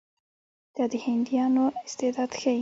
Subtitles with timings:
[0.75, 2.59] دا د هندیانو استعداد ښيي.